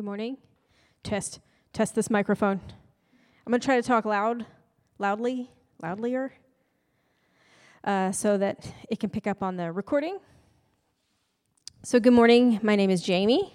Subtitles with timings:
[0.00, 0.38] Good morning.
[1.02, 1.40] Test,
[1.74, 2.58] test this microphone.
[3.46, 4.46] I'm going to try to talk loud,
[4.98, 5.50] loudly,
[5.82, 6.30] loudlier,
[7.84, 10.18] uh, so that it can pick up on the recording.
[11.82, 12.60] So, good morning.
[12.62, 13.54] My name is Jamie.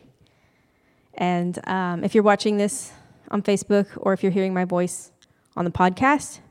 [1.16, 2.92] And um, if you're watching this
[3.32, 5.12] on Facebook or if you're hearing my voice
[5.56, 6.42] on the podcast,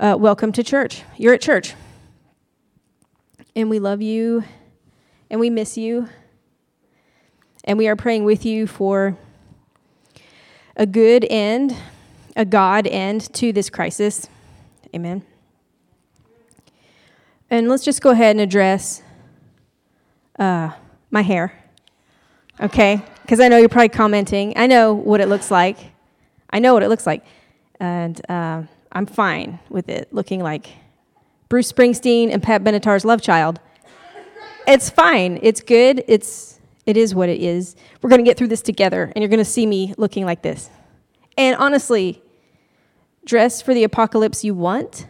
[0.00, 1.02] uh, welcome to church.
[1.18, 1.74] You're at church.
[3.54, 4.42] And we love you
[5.28, 6.08] and we miss you.
[7.64, 9.16] And we are praying with you for
[10.76, 11.76] a good end,
[12.36, 14.28] a God end to this crisis.
[14.94, 15.22] Amen.
[17.50, 19.02] And let's just go ahead and address
[20.38, 20.70] uh,
[21.10, 21.52] my hair.
[22.60, 23.02] Okay?
[23.22, 24.54] Because I know you're probably commenting.
[24.56, 25.78] I know what it looks like.
[26.50, 27.24] I know what it looks like.
[27.80, 30.68] And uh, I'm fine with it looking like
[31.48, 33.60] Bruce Springsteen and Pat Benatar's love child.
[34.66, 35.38] It's fine.
[35.42, 36.04] It's good.
[36.08, 36.57] It's
[36.88, 37.76] it is what it is.
[38.00, 40.40] We're going to get through this together, and you're going to see me looking like
[40.40, 40.70] this.
[41.36, 42.22] And honestly,
[43.26, 45.06] dress for the apocalypse you want.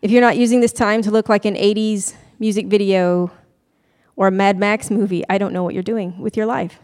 [0.00, 3.30] If you're not using this time to look like an 80s music video
[4.16, 6.78] or a Mad Max movie, I don't know what you're doing with your life.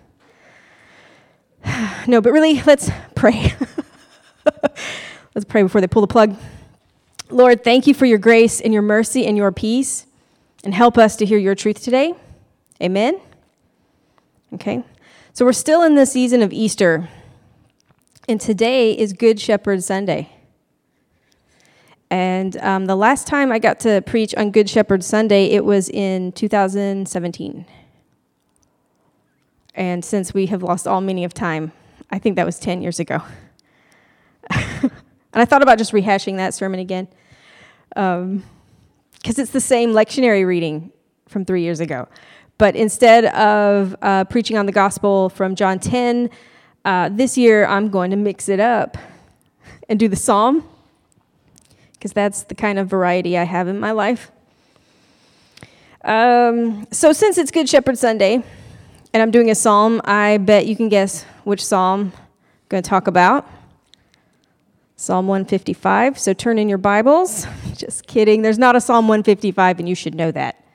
[2.07, 3.55] no, but really, let's pray.
[5.35, 6.37] let's pray before they pull the plug.
[7.31, 10.05] Lord, thank you for your grace and your mercy and your peace,
[10.63, 12.13] and help us to hear your truth today.
[12.83, 13.19] Amen.
[14.57, 14.83] Okay?
[15.35, 17.11] So we're still in the season of Easter,
[18.27, 20.31] and today is Good Shepherd Sunday.
[22.11, 25.91] And um, the last time I got to preach on Good Shepherd Sunday, it was
[25.91, 27.67] in 2017.
[29.75, 31.73] And since we have lost all meaning of time,
[32.11, 33.21] I think that was 10 years ago.
[34.51, 34.91] and
[35.35, 37.09] I thought about just rehashing that sermon again
[37.91, 38.43] because um,
[39.23, 40.93] it's the same lectionary reading
[41.29, 42.09] from three years ago.
[42.59, 46.31] But instead of uh, preaching on the gospel from John 10,
[46.85, 48.97] uh, this year I'm going to mix it up
[49.89, 50.69] and do the psalm,
[51.93, 54.31] because that's the kind of variety I have in my life.
[56.03, 58.43] Um, so, since it's Good Shepherd Sunday
[59.13, 62.89] and I'm doing a psalm, I bet you can guess which psalm I'm going to
[62.89, 63.49] talk about.
[64.95, 66.19] Psalm 155.
[66.19, 67.47] So, turn in your Bibles.
[67.75, 68.43] Just kidding.
[68.43, 70.66] There's not a Psalm 155, and you should know that.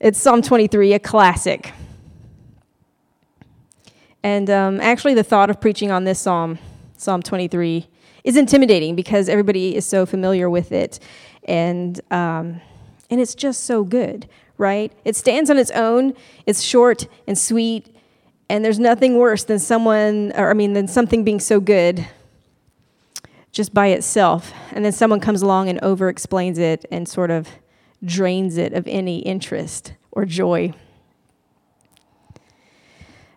[0.00, 1.72] It's Psalm 23, a classic.
[4.22, 6.60] And um, actually, the thought of preaching on this psalm,
[6.96, 7.88] Psalm 23,
[8.22, 11.00] is intimidating because everybody is so familiar with it.
[11.48, 12.60] And, um,
[13.10, 14.92] and it's just so good, right?
[15.04, 16.14] It stands on its own,
[16.46, 17.92] it's short and sweet,
[18.48, 22.06] and there's nothing worse than someone, or I mean, than something being so good
[23.50, 24.52] just by itself.
[24.70, 27.48] And then someone comes along and over explains it and sort of
[28.04, 30.72] drains it of any interest or joy.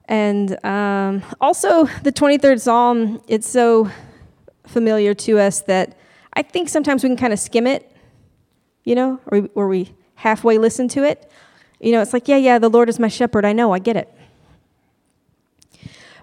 [0.05, 3.89] And um, also, the 23rd Psalm, it's so
[4.66, 5.97] familiar to us that
[6.33, 7.95] I think sometimes we can kind of skim it,
[8.83, 11.31] you know, or, or we halfway listen to it.
[11.79, 13.45] You know, it's like, yeah, yeah, the Lord is my shepherd.
[13.45, 14.13] I know, I get it.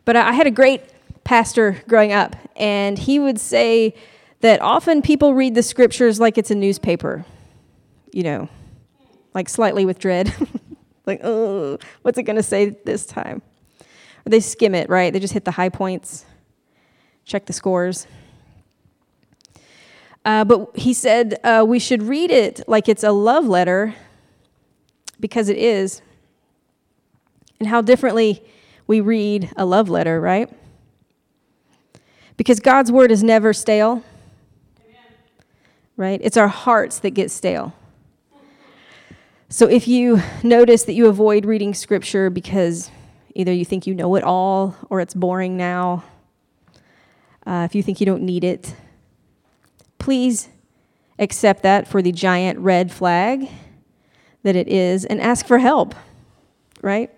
[0.05, 0.83] But I had a great
[1.25, 3.95] pastor growing up, and he would say
[4.41, 7.25] that often people read the scriptures like it's a newspaper
[8.19, 8.49] you know,
[9.33, 10.35] like slightly with dread.
[11.07, 13.41] like, oh, what's it going to say this time?
[14.27, 15.13] Or they skim it, right?
[15.13, 16.25] They just hit the high points,
[17.25, 18.09] check the scores.
[20.25, 23.95] Uh, but he said uh, we should read it like it's a love letter
[25.21, 26.03] because it is.
[27.61, 28.43] And how differently
[28.89, 30.51] we read a love letter, right?
[32.37, 34.03] Because God's word is never stale,
[34.89, 35.03] Amen.
[35.97, 36.21] right?
[36.21, 37.75] It's our hearts that get stale.
[39.51, 42.91] So if you notice that you avoid reading scripture because
[43.35, 46.05] either you think you know it all or it's boring now,
[47.47, 48.75] uh, if you think you don't need it,
[49.99, 50.51] please
[51.19, 53.49] accept that for the giant red flag
[54.43, 55.95] that it is and ask for help,
[56.83, 57.11] right?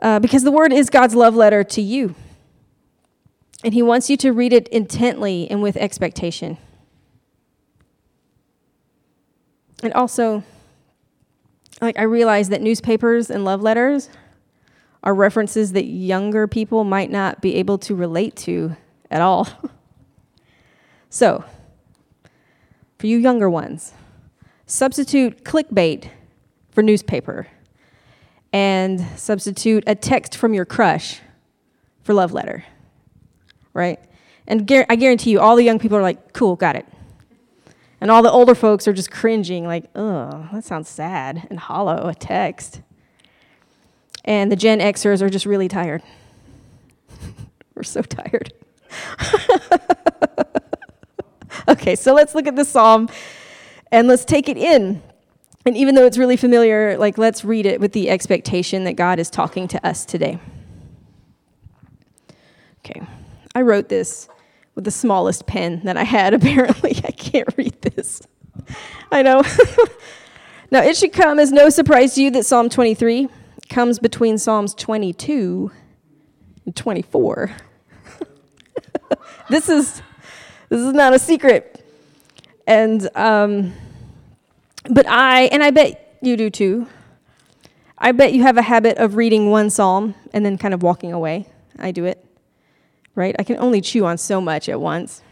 [0.00, 2.14] Uh, because the word is God's love letter to you.
[3.64, 6.56] And he wants you to read it intently and with expectation.
[9.82, 10.44] And also,
[11.80, 14.08] like I realize that newspapers and love letters
[15.02, 18.76] are references that younger people might not be able to relate to
[19.10, 19.48] at all.
[21.10, 21.44] so,
[22.98, 23.92] for you younger ones,
[24.66, 26.10] substitute clickbait
[26.70, 27.46] for newspaper
[28.52, 31.20] and substitute a text from your crush
[32.02, 32.64] for love letter.
[33.72, 34.00] Right?
[34.46, 36.86] And I guarantee you, all the young people are like, cool, got it.
[38.00, 42.08] And all the older folks are just cringing, like, oh, that sounds sad and hollow,
[42.08, 42.80] a text.
[44.24, 46.02] And the Gen Xers are just really tired.
[47.74, 48.52] We're so tired.
[51.68, 53.08] okay, so let's look at the psalm
[53.90, 55.02] and let's take it in.
[55.66, 59.18] And even though it's really familiar, like let's read it with the expectation that God
[59.18, 60.38] is talking to us today.
[62.78, 63.06] Okay.
[63.54, 64.28] I wrote this
[64.78, 67.00] with the smallest pen that I had, apparently.
[67.04, 68.22] I can't read this.
[69.10, 69.42] I know.
[70.70, 73.26] now, it should come as no surprise to you that Psalm 23
[73.68, 75.72] comes between Psalms 22
[76.64, 77.50] and 24.
[79.50, 80.00] this is
[80.68, 81.84] this is not a secret.
[82.64, 83.72] And um,
[84.88, 86.86] but I and I bet you do too.
[87.98, 91.12] I bet you have a habit of reading one psalm and then kind of walking
[91.12, 91.46] away.
[91.80, 92.24] I do it.
[93.18, 93.34] Right?
[93.36, 95.22] I can only chew on so much at once.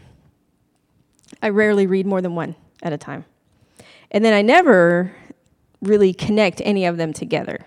[1.41, 3.23] I rarely read more than one at a time.
[4.11, 5.15] And then I never
[5.81, 7.65] really connect any of them together.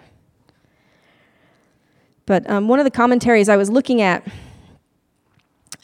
[2.27, 4.27] But um, one of the commentaries I was looking at,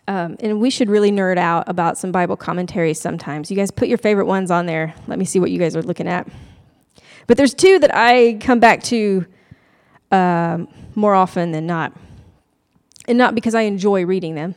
[0.06, 3.50] um, and we should really nerd out about some Bible commentaries sometimes.
[3.50, 4.94] You guys put your favorite ones on there.
[5.06, 6.28] Let me see what you guys are looking at.
[7.26, 9.24] But there's two that I come back to
[10.12, 11.96] um, more often than not.
[13.06, 14.54] And not because I enjoy reading them.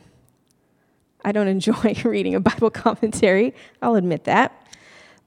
[1.24, 4.56] I don't enjoy reading a Bible commentary, I'll admit that.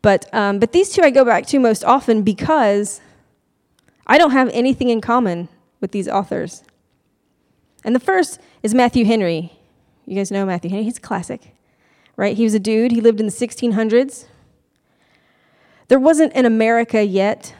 [0.02, 3.00] But, um, but these two I go back to most often because
[4.06, 5.48] I don't have anything in common
[5.80, 6.64] with these authors.
[7.86, 9.54] And the first is Matthew Henry.
[10.06, 11.56] You guys know Matthew Henry, he's a classic,
[12.18, 12.36] right?
[12.36, 14.26] He was a dude, he lived in the 1600s.
[15.88, 17.54] There wasn't an America yet.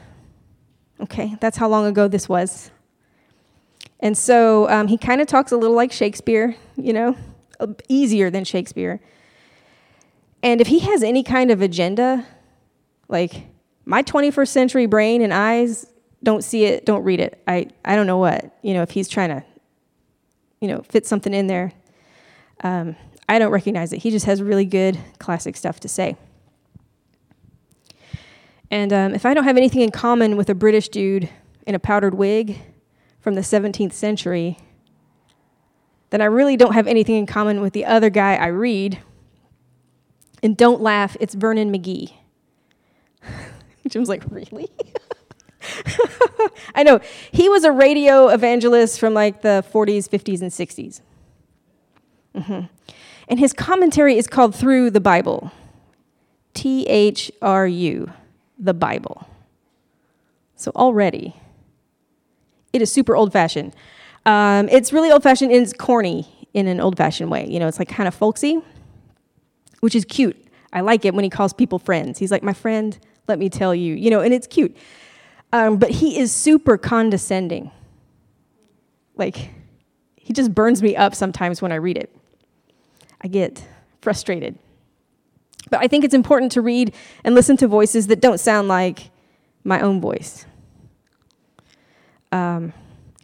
[1.00, 2.70] Okay, that's how long ago this was.
[4.04, 7.16] And so um, he kind of talks a little like Shakespeare, you know,
[7.88, 9.00] easier than Shakespeare.
[10.42, 12.26] And if he has any kind of agenda,
[13.08, 13.46] like
[13.86, 15.86] my 21st century brain and eyes
[16.22, 17.42] don't see it, don't read it.
[17.48, 19.42] I, I don't know what, you know, if he's trying to,
[20.60, 21.72] you know, fit something in there.
[22.62, 22.96] Um,
[23.26, 24.02] I don't recognize it.
[24.02, 26.18] He just has really good classic stuff to say.
[28.70, 31.30] And um, if I don't have anything in common with a British dude
[31.66, 32.58] in a powdered wig
[33.24, 34.58] from the 17th century,
[36.10, 38.98] then I really don't have anything in common with the other guy I read.
[40.42, 42.12] And don't laugh, it's Vernon McGee.
[43.88, 44.68] Jim's like, really?
[46.74, 47.00] I know.
[47.32, 51.00] He was a radio evangelist from like the 40s, 50s, and 60s.
[52.34, 52.66] Mm-hmm.
[53.28, 55.50] And his commentary is called Through the Bible.
[56.52, 58.12] T H R U,
[58.58, 59.26] the Bible.
[60.56, 61.34] So already,
[62.74, 63.74] it is super old fashioned.
[64.26, 67.46] Um, it's really old fashioned and it's corny in an old fashioned way.
[67.48, 68.60] You know, it's like kind of folksy,
[69.80, 70.36] which is cute.
[70.72, 72.18] I like it when he calls people friends.
[72.18, 72.98] He's like, my friend,
[73.28, 74.76] let me tell you, you know, and it's cute.
[75.52, 77.70] Um, but he is super condescending.
[79.14, 79.50] Like,
[80.16, 82.14] he just burns me up sometimes when I read it.
[83.20, 83.64] I get
[84.02, 84.58] frustrated.
[85.70, 86.92] But I think it's important to read
[87.22, 89.10] and listen to voices that don't sound like
[89.62, 90.44] my own voice.
[92.34, 92.72] Um,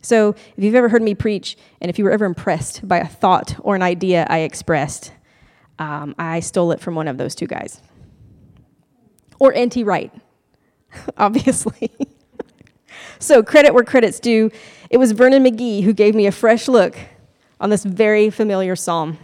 [0.03, 3.07] so, if you've ever heard me preach, and if you were ever impressed by a
[3.07, 5.12] thought or an idea I expressed,
[5.79, 7.83] um, I stole it from one of those two guys.
[9.39, 9.83] Or N.T.
[9.85, 10.12] Wright,
[11.19, 11.91] obviously.
[13.23, 14.51] So, credit where credit's due.
[14.89, 16.97] It was Vernon McGee who gave me a fresh look
[17.61, 19.19] on this very familiar psalm.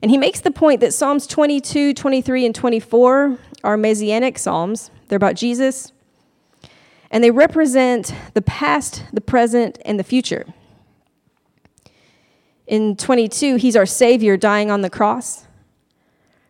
[0.00, 4.92] And he makes the point that Psalms 22, 23, and 24 are messianic psalms.
[5.08, 5.92] They're about Jesus,
[7.10, 10.46] and they represent the past, the present, and the future.
[12.66, 15.46] In 22, he's our Savior dying on the cross.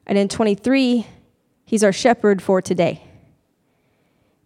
[0.06, 1.06] And in 23,
[1.64, 3.04] he's our shepherd for today.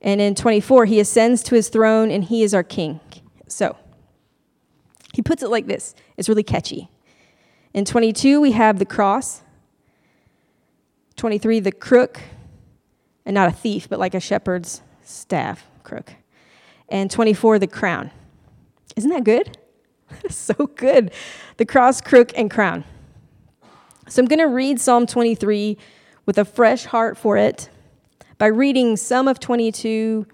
[0.02, 3.00] And in 24, he ascends to his throne and he is our king.
[3.46, 3.76] So,
[5.14, 6.90] he puts it like this it's really catchy.
[7.72, 9.42] In 22, we have the cross.
[11.16, 12.20] 23, the crook,
[13.24, 16.14] and not a thief, but like a shepherd's staff crook.
[16.88, 18.10] And 24, the crown.
[18.96, 19.58] Isn't that good?
[20.28, 21.12] so good.
[21.56, 22.84] The cross, crook, and crown.
[24.08, 25.78] So I'm going to read Psalm 23
[26.26, 27.70] with a fresh heart for it
[28.38, 30.26] by reading some of 22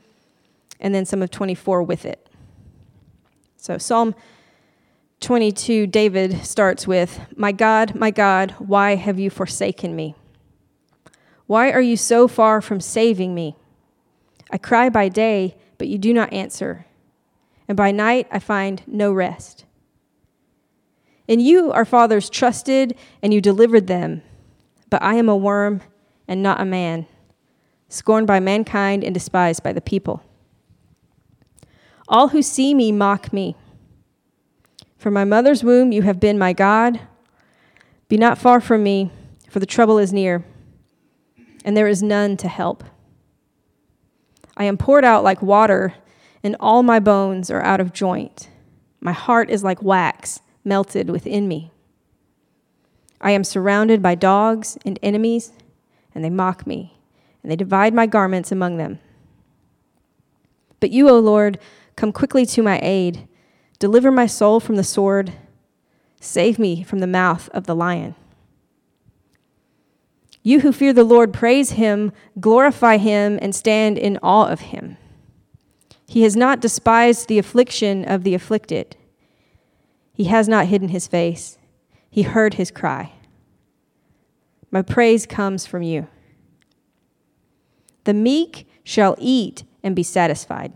[0.80, 2.26] and then some of 24 with it.
[3.56, 4.14] So, Psalm
[5.20, 10.14] 22, David starts with, My God, my God, why have you forsaken me?
[11.46, 13.56] Why are you so far from saving me?
[14.50, 16.86] I cry by day, but you do not answer,
[17.68, 19.64] and by night I find no rest.
[21.26, 24.22] In you our fathers trusted, and you delivered them,
[24.88, 25.82] but I am a worm
[26.26, 27.06] and not a man
[27.88, 30.22] scorned by mankind and despised by the people.
[32.06, 33.56] All who see me mock me.
[34.98, 37.00] From my mother's womb you have been my God.
[38.08, 39.10] Be not far from me,
[39.48, 40.44] for the trouble is near,
[41.64, 42.84] and there is none to help.
[44.58, 45.94] I am poured out like water,
[46.42, 48.50] and all my bones are out of joint.
[49.00, 51.70] My heart is like wax melted within me.
[53.20, 55.52] I am surrounded by dogs and enemies,
[56.12, 56.98] and they mock me,
[57.42, 58.98] and they divide my garments among them.
[60.80, 61.58] But you, O Lord,
[61.94, 63.28] come quickly to my aid.
[63.78, 65.32] Deliver my soul from the sword.
[66.20, 68.16] Save me from the mouth of the lion.
[70.48, 74.96] You who fear the Lord, praise him, glorify him, and stand in awe of him.
[76.06, 78.96] He has not despised the affliction of the afflicted.
[80.14, 81.58] He has not hidden his face.
[82.08, 83.12] He heard his cry.
[84.70, 86.06] My praise comes from you.
[88.04, 90.72] The meek shall eat and be satisfied.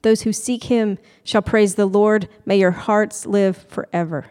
[0.00, 2.30] Those who seek him shall praise the Lord.
[2.46, 4.24] May your hearts live forever.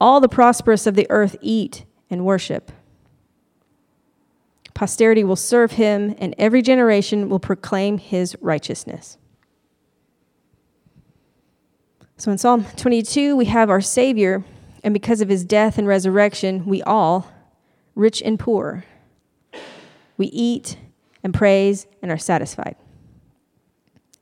[0.00, 2.72] All the prosperous of the earth eat and worship.
[4.72, 9.18] Posterity will serve him, and every generation will proclaim his righteousness.
[12.16, 14.44] So in Psalm 22, we have our Savior,
[14.82, 17.30] and because of his death and resurrection, we all,
[17.94, 18.84] rich and poor,
[20.16, 20.76] we eat
[21.22, 22.76] and praise and are satisfied.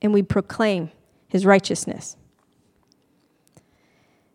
[0.01, 0.91] And we proclaim
[1.29, 2.17] his righteousness.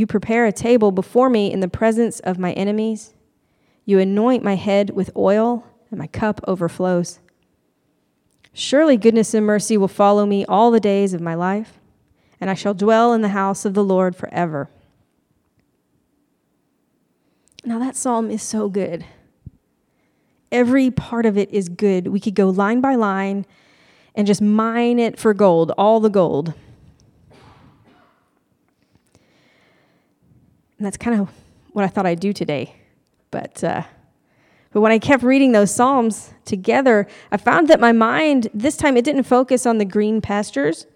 [0.00, 3.12] You prepare a table before me in the presence of my enemies.
[3.84, 7.18] You anoint my head with oil, and my cup overflows.
[8.54, 11.80] Surely goodness and mercy will follow me all the days of my life,
[12.40, 14.70] and I shall dwell in the house of the Lord forever.
[17.66, 19.04] Now, that psalm is so good.
[20.50, 22.06] Every part of it is good.
[22.06, 23.44] We could go line by line
[24.14, 26.54] and just mine it for gold, all the gold.
[30.80, 31.28] And that's kind of
[31.74, 32.74] what I thought I'd do today.
[33.30, 33.82] But, uh,
[34.72, 38.96] but when I kept reading those Psalms together, I found that my mind, this time,
[38.96, 40.86] it didn't focus on the green pastures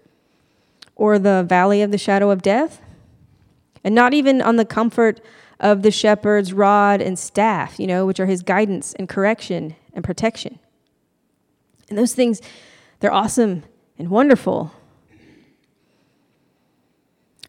[0.95, 2.81] or the valley of the shadow of death,
[3.83, 5.21] and not even on the comfort
[5.59, 10.03] of the shepherd's rod and staff, you know, which are his guidance and correction and
[10.03, 10.57] protection.
[11.89, 12.41] And those things,
[13.01, 13.61] they're awesome
[13.99, 14.71] and wonderful.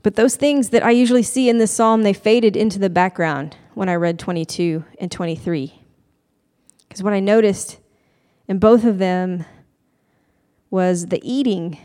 [0.07, 3.57] But those things that I usually see in this psalm, they faded into the background
[3.75, 5.83] when I read 22 and 23.
[6.79, 7.79] Because what I noticed
[8.47, 9.45] in both of them
[10.71, 11.79] was the eating.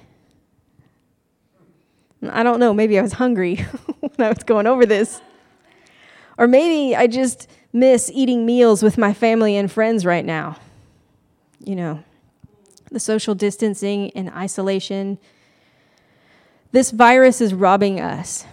[2.30, 3.56] I don't know, maybe I was hungry
[4.00, 5.20] when I was going over this.
[6.38, 10.58] Or maybe I just miss eating meals with my family and friends right now.
[11.58, 12.04] You know,
[12.92, 15.18] the social distancing and isolation
[16.72, 18.46] this virus is robbing us,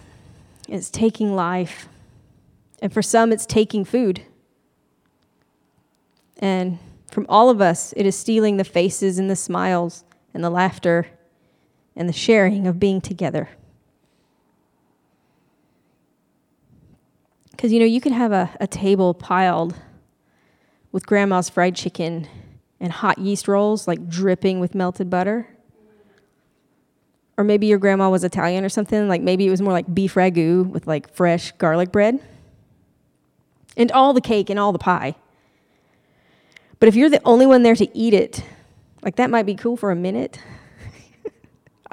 [0.67, 1.87] it's taking life.
[2.81, 4.21] And for some, it's taking food.
[6.37, 6.79] And
[7.11, 11.07] from all of us, it is stealing the faces and the smiles and the laughter
[11.95, 13.49] and the sharing of being together.
[17.51, 19.75] Because, you know, you can have a, a table piled
[20.93, 22.27] with grandma's fried chicken
[22.79, 25.47] and hot yeast rolls, like dripping with melted butter
[27.39, 30.15] or maybe your grandma was Italian or something, like maybe it was more like beef
[30.15, 32.19] ragu with like fresh garlic bread.
[33.77, 35.15] And all the cake and all the pie.
[36.81, 38.43] But if you're the only one there to eat it,
[39.03, 40.43] like that might be cool for a minute.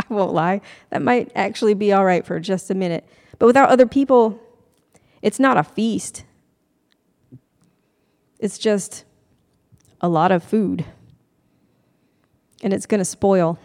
[0.00, 0.62] I won't lie.
[0.90, 3.08] That might actually be all right for just a minute.
[3.38, 4.42] But without other people,
[5.22, 6.24] it's not a feast.
[8.40, 9.04] It's just
[10.00, 10.84] a lot of food.
[12.64, 13.60] And it's going to spoil.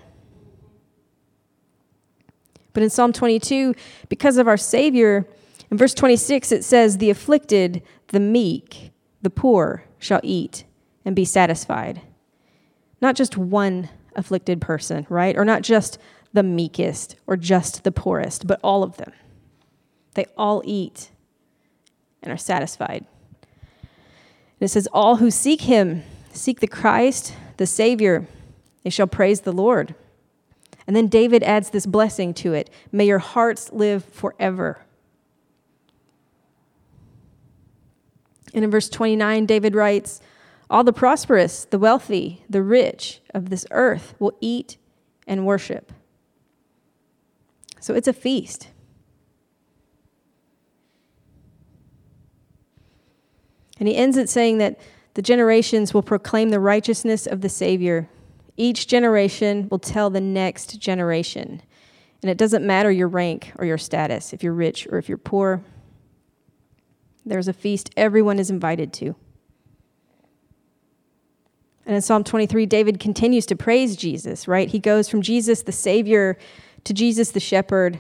[2.74, 3.76] But in Psalm 22,
[4.10, 5.28] because of our Savior,
[5.70, 10.66] in verse 26, it says, The afflicted, the meek, the poor shall eat
[11.06, 12.02] and be satisfied.
[13.02, 15.38] Not just one afflicted person, right?
[15.38, 15.98] Or not just
[16.34, 19.12] the meekest or just the poorest, but all of them.
[20.14, 21.12] They all eat
[22.22, 23.06] and are satisfied.
[23.82, 28.28] And it says, All who seek him, seek the Christ, the Savior,
[28.84, 29.96] they shall praise the Lord.
[30.92, 34.82] And then David adds this blessing to it May your hearts live forever.
[38.54, 40.20] And in verse 29, David writes,
[40.70, 44.76] All the prosperous, the wealthy, the rich of this earth will eat
[45.26, 45.94] and worship.
[47.80, 48.68] So it's a feast.
[53.80, 54.78] And he ends it saying that
[55.14, 58.10] the generations will proclaim the righteousness of the Savior.
[58.58, 61.62] Each generation will tell the next generation.
[62.22, 65.18] And it doesn't matter your rank or your status, if you're rich or if you're
[65.18, 65.64] poor.
[67.26, 69.16] There's a feast everyone is invited to.
[71.86, 74.70] And in Psalm 23, David continues to praise Jesus, right?
[74.70, 76.38] He goes from Jesus the Savior
[76.84, 78.00] to Jesus the Shepherd.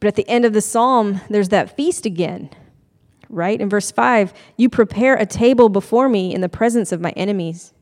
[0.00, 2.50] But at the end of the psalm, there's that feast again,
[3.28, 3.60] right?
[3.60, 7.72] In verse 5, you prepare a table before me in the presence of my enemies.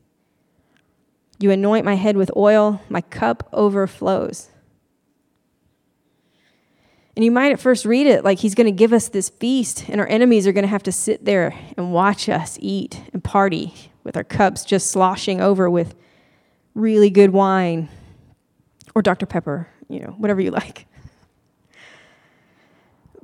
[1.39, 4.49] You anoint my head with oil, my cup overflows.
[7.15, 9.89] And you might at first read it like he's going to give us this feast,
[9.89, 13.23] and our enemies are going to have to sit there and watch us eat and
[13.23, 15.95] party with our cups just sloshing over with
[16.75, 17.89] really good wine
[18.93, 19.25] or Dr.
[19.25, 20.85] Pepper, you know, whatever you like.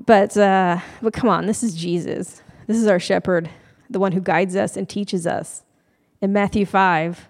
[0.06, 2.42] But, uh, but come on, this is Jesus.
[2.68, 3.50] This is our shepherd,
[3.90, 5.64] the one who guides us and teaches us.
[6.20, 7.28] In Matthew 5,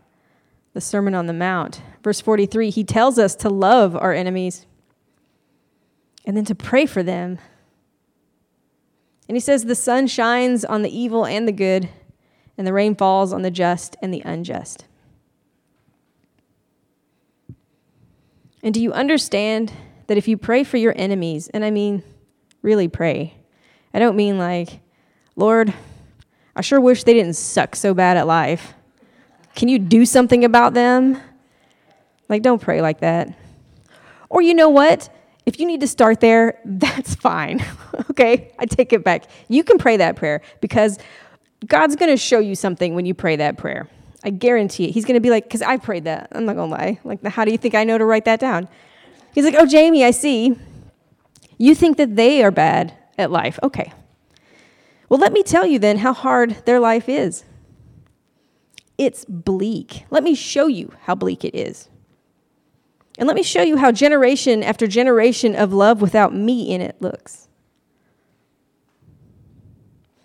[0.73, 4.65] the Sermon on the Mount, verse 43, he tells us to love our enemies
[6.25, 7.37] and then to pray for them.
[9.27, 11.89] And he says, The sun shines on the evil and the good,
[12.57, 14.85] and the rain falls on the just and the unjust.
[18.63, 19.73] And do you understand
[20.07, 22.01] that if you pray for your enemies, and I mean
[22.61, 23.35] really pray,
[23.93, 24.79] I don't mean like,
[25.35, 25.73] Lord,
[26.55, 28.73] I sure wish they didn't suck so bad at life.
[29.55, 31.21] Can you do something about them?
[32.29, 33.37] Like, don't pray like that.
[34.29, 35.09] Or you know what?
[35.45, 37.63] If you need to start there, that's fine.
[38.11, 38.51] okay?
[38.57, 39.25] I take it back.
[39.47, 40.97] You can pray that prayer because
[41.67, 43.87] God's going to show you something when you pray that prayer.
[44.23, 44.91] I guarantee it.
[44.91, 46.29] He's going to be like, because I prayed that.
[46.31, 46.99] I'm not going to lie.
[47.03, 48.69] Like, how do you think I know to write that down?
[49.33, 50.57] He's like, oh, Jamie, I see.
[51.57, 53.59] You think that they are bad at life.
[53.61, 53.91] Okay.
[55.09, 57.43] Well, let me tell you then how hard their life is.
[58.97, 60.05] It's bleak.
[60.09, 61.89] Let me show you how bleak it is.
[63.17, 66.95] And let me show you how generation after generation of love without me in it
[66.99, 67.47] looks.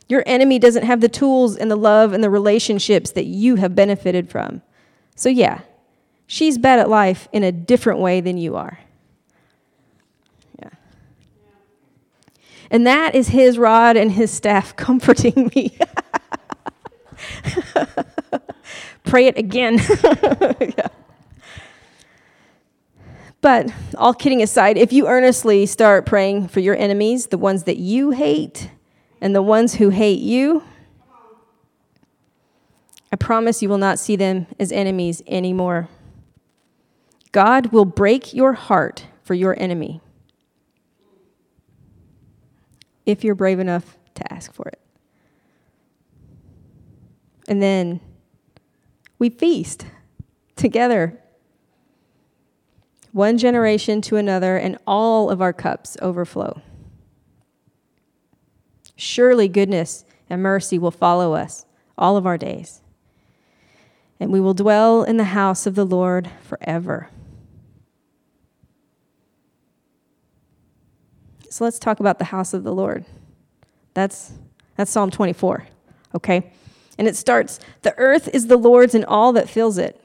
[0.08, 3.74] Your enemy doesn't have the tools and the love and the relationships that you have
[3.74, 4.62] benefited from.
[5.14, 5.60] So, yeah,
[6.26, 8.78] she's bad at life in a different way than you are.
[10.58, 10.70] Yeah.
[12.70, 15.76] And that is his rod and his staff comforting me.
[19.04, 19.78] Pray it again.
[20.60, 20.88] yeah.
[23.40, 27.76] But all kidding aside, if you earnestly start praying for your enemies, the ones that
[27.76, 28.70] you hate
[29.20, 30.64] and the ones who hate you,
[33.12, 35.88] I promise you will not see them as enemies anymore.
[37.32, 40.00] God will break your heart for your enemy
[43.06, 44.80] if you're brave enough to ask for it.
[47.46, 48.00] And then
[49.18, 49.86] we feast
[50.56, 51.20] together
[53.12, 56.60] one generation to another, and all of our cups overflow.
[58.96, 61.64] Surely goodness and mercy will follow us
[61.96, 62.80] all of our days,
[64.20, 67.08] and we will dwell in the house of the Lord forever.
[71.50, 73.04] So let's talk about the house of the Lord.
[73.94, 74.32] That's,
[74.76, 75.66] that's Psalm 24,
[76.14, 76.52] okay?
[76.98, 80.00] And it starts The earth is the Lord's and all that fills it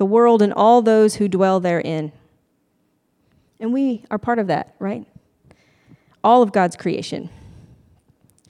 [0.00, 2.10] the world and all those who dwell therein.
[3.60, 5.06] And we are part of that, right?
[6.24, 7.28] All of God's creation.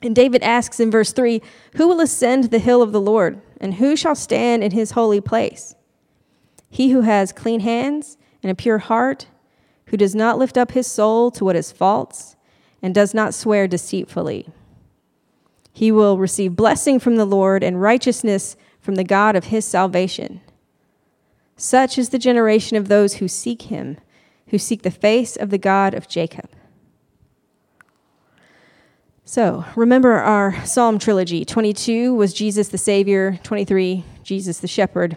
[0.01, 1.41] And David asks in verse 3
[1.75, 5.19] Who will ascend the hill of the Lord, and who shall stand in his holy
[5.19, 5.75] place?
[6.69, 9.27] He who has clean hands and a pure heart,
[9.87, 12.37] who does not lift up his soul to what is false,
[12.81, 14.47] and does not swear deceitfully.
[15.71, 20.41] He will receive blessing from the Lord and righteousness from the God of his salvation.
[21.55, 23.97] Such is the generation of those who seek him,
[24.47, 26.49] who seek the face of the God of Jacob.
[29.23, 31.45] So, remember our Psalm trilogy.
[31.45, 35.15] 22 was Jesus the Savior, 23, Jesus the Shepherd.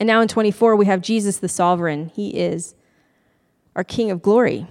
[0.00, 2.10] And now in 24, we have Jesus the Sovereign.
[2.14, 2.74] He is
[3.76, 4.66] our King of glory.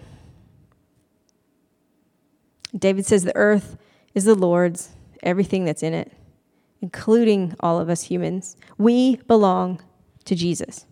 [2.77, 3.77] David says the earth
[4.13, 4.89] is the Lord's,
[5.23, 6.11] everything that's in it,
[6.81, 8.57] including all of us humans.
[8.77, 9.81] We belong
[10.25, 10.85] to Jesus.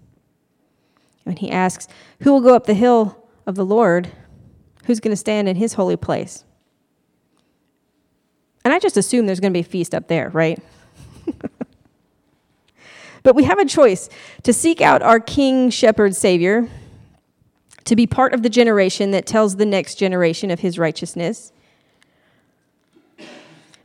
[1.23, 1.88] When he asks,
[2.21, 4.10] Who will go up the hill of the Lord?
[4.86, 6.45] Who's going to stand in his holy place?
[8.63, 10.60] And I just assume there's going to be a feast up there, right?
[13.23, 14.10] but we have a choice
[14.43, 16.67] to seek out our King, Shepherd, Savior,
[17.86, 21.53] to be part of the generation that tells the next generation of his righteousness.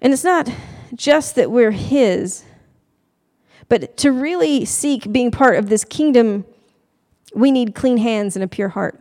[0.02, 0.50] And it's not
[0.94, 2.44] just that we're his,
[3.68, 6.44] but to really seek being part of this kingdom,
[7.34, 9.00] we need clean hands and a pure heart.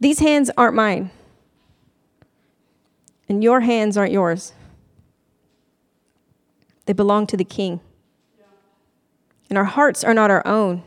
[0.00, 1.10] These hands aren't mine,
[3.28, 4.52] and your hands aren't yours.
[6.86, 7.80] They belong to the king.
[9.48, 10.82] And our hearts are not our own,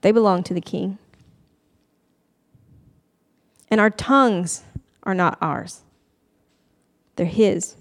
[0.00, 0.98] they belong to the king.
[3.70, 4.64] And our tongues
[5.04, 5.82] are not ours,
[7.18, 7.76] they're his.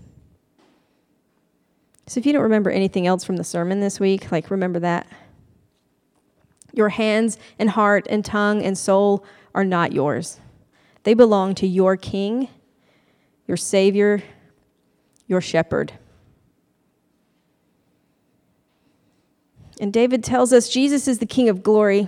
[2.07, 5.07] So if you don't remember anything else from the sermon this week, like remember that.
[6.73, 9.23] Your hands and heart and tongue and soul
[9.53, 10.39] are not yours.
[11.03, 12.49] They belong to your king,
[13.47, 14.23] your savior,
[15.27, 15.93] your shepherd.
[19.79, 22.07] And David tells us Jesus is the king of glory.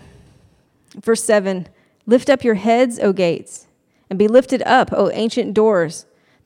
[0.95, 1.67] Verse 7
[2.05, 3.67] Lift up your heads, O gates,
[4.09, 6.05] and be lifted up, O ancient doors,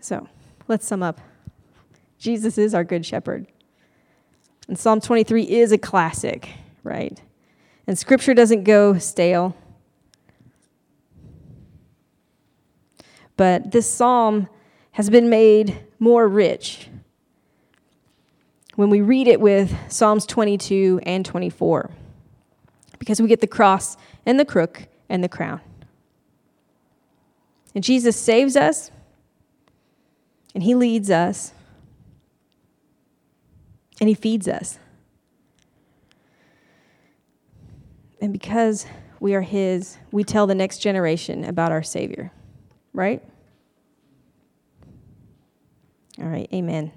[0.00, 0.26] So,
[0.70, 1.20] Let's sum up.
[2.16, 3.48] Jesus is our good shepherd.
[4.68, 6.48] And Psalm 23 is a classic,
[6.84, 7.20] right?
[7.88, 9.56] And scripture doesn't go stale.
[13.36, 14.48] But this psalm
[14.92, 16.86] has been made more rich
[18.76, 21.90] when we read it with Psalms 22 and 24,
[23.00, 25.60] because we get the cross and the crook and the crown.
[27.74, 28.92] And Jesus saves us
[30.54, 31.52] and He leads us,
[34.00, 34.78] and He feeds us.
[38.20, 38.86] And because
[39.18, 42.32] we are His, we tell the next generation about our Savior,
[42.92, 43.22] right?
[46.18, 46.92] All right, amen.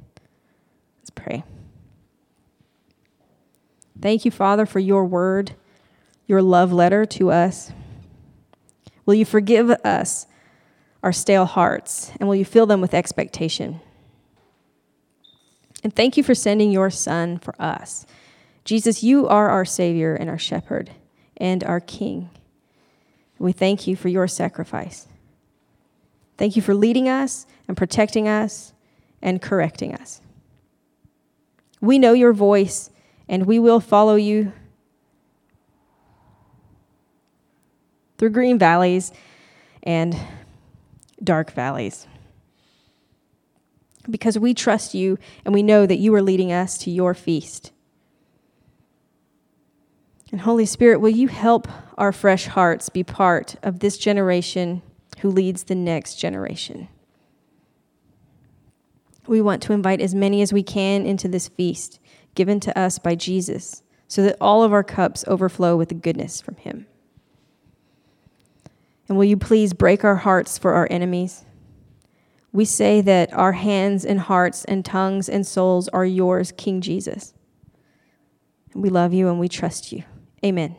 [1.00, 1.44] Let's pray.
[4.02, 5.54] Thank you, Father, for your word,
[6.28, 7.72] your love letter to us.
[9.06, 10.28] Will you forgive us
[11.04, 13.82] our stale hearts, and will you fill them with expectation?
[15.84, 18.06] And thank you for sending your Son for us.
[18.64, 20.92] Jesus, you are our Savior and our Shepherd
[21.36, 22.30] and our King.
[23.38, 25.08] We thank you for your sacrifice.
[26.38, 28.74] Thank you for leading us and protecting us
[29.22, 30.22] and correcting us.
[31.82, 32.90] We know your voice
[33.28, 34.54] and we will follow you
[38.18, 39.12] through green valleys
[39.82, 40.18] and
[41.24, 42.08] dark valleys.
[44.10, 47.72] Because we trust you and we know that you are leading us to your feast.
[50.32, 54.82] And Holy Spirit, will you help our fresh hearts be part of this generation
[55.20, 56.88] who leads the next generation?
[59.28, 62.00] We want to invite as many as we can into this feast
[62.36, 66.42] given to us by Jesus so that all of our cups overflow with the goodness
[66.42, 66.88] from him.
[69.08, 71.46] And will you please break our hearts for our enemies?
[72.52, 77.34] We say that our hands and hearts and tongues and souls are yours, King Jesus.
[78.76, 80.04] We love you and we trust you.
[80.46, 80.76] Amen.